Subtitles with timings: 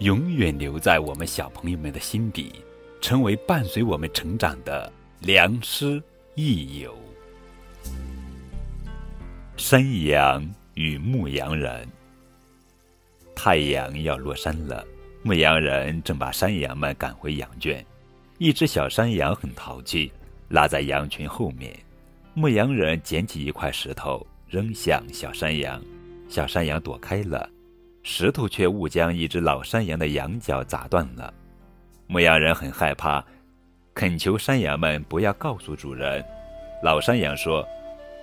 [0.00, 2.54] 永远留在我们小朋友们的心底，
[3.02, 6.02] 成为伴随我们成长的良师
[6.34, 6.96] 益友。
[9.58, 11.86] 山羊与牧羊人。
[13.36, 14.82] 太阳要落山了，
[15.22, 17.84] 牧羊人正把山羊们赶回羊圈。
[18.38, 20.10] 一只小山羊很淘气，
[20.48, 21.78] 拉在羊群后面。
[22.32, 25.82] 牧羊人捡起一块石头扔向小山羊，
[26.26, 27.50] 小山羊躲开了。
[28.02, 31.32] 石头却误将一只老山羊的羊角砸断了，
[32.06, 33.22] 牧羊人很害怕，
[33.94, 36.24] 恳求山羊们不要告诉主人。
[36.82, 37.62] 老山羊说：“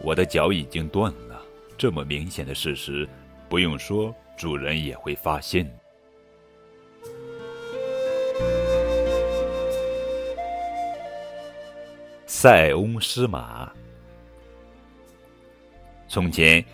[0.00, 1.42] 我的脚已经断了，
[1.76, 3.08] 这么明显的事实，
[3.48, 5.68] 不用说，主人也会发现。”
[12.26, 13.72] 塞翁失马。
[16.08, 16.64] 从前。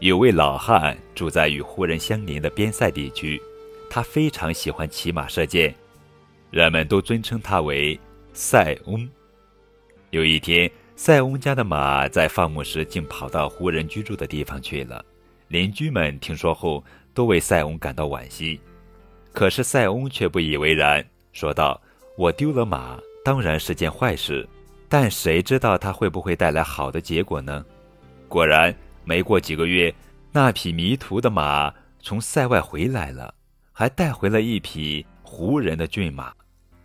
[0.00, 3.40] 有位老汉住在与胡人相邻的边塞地区，
[3.90, 5.74] 他非常喜欢骑马射箭，
[6.52, 7.98] 人们都尊称他为
[8.32, 9.08] 塞翁。
[10.10, 15.04] 有一天，塞翁家的马在放牧时竟跑到胡人居住的地方去了，
[15.48, 16.82] 邻居们听说后
[17.12, 18.60] 都为塞翁感到惋惜。
[19.32, 21.80] 可是塞翁却不以为然，说道
[22.16, 24.48] ：“我丢了马，当然是件坏事，
[24.88, 27.66] 但谁知道它会不会带来好的结果呢？”
[28.28, 28.72] 果然。
[29.08, 29.92] 没过几个月，
[30.30, 33.32] 那匹迷途的马从塞外回来了，
[33.72, 36.30] 还带回了一匹胡人的骏马。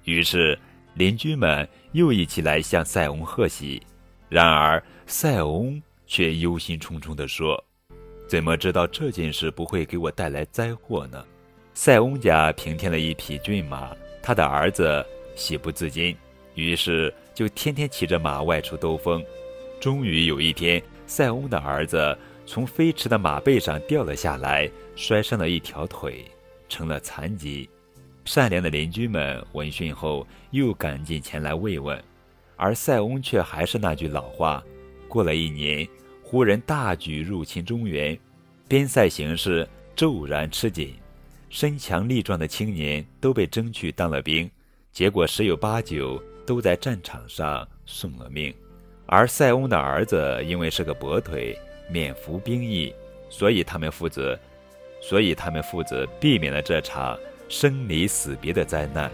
[0.05, 0.57] 于是
[0.93, 3.83] 邻居们又一起来向塞翁贺喜。
[4.29, 7.61] 然而塞翁却忧心忡忡地说
[8.25, 11.25] ：“怎么知道这件事不会给我带来灾祸呢？”
[11.75, 16.15] 塞翁家平添了一匹骏马，他的儿子喜不自禁，
[16.55, 19.21] 于是就天天骑着马外出兜风。
[19.81, 20.81] 终于有一天。
[21.05, 26.25] 塞翁的儿子从飞驰的马背上掉了下来，摔伤了一条腿，
[26.67, 27.69] 成了残疾。
[28.25, 32.01] 善良的邻居们闻讯后，又赶紧前来慰问，
[32.55, 34.63] 而塞翁却还是那句老话。
[35.07, 35.87] 过了一年，
[36.23, 38.17] 胡人大举入侵中原，
[38.67, 40.95] 边塞形势骤然吃紧，
[41.49, 44.49] 身强力壮的青年都被征去当了兵，
[44.91, 48.53] 结果十有八九都在战场上送了命。
[49.05, 51.57] 而塞翁的儿子因为是个跛腿，
[51.89, 52.93] 免服兵役，
[53.29, 54.37] 所以他们父子，
[55.01, 57.19] 所以他们父子避免了这场
[57.49, 59.11] 生离死别的灾难。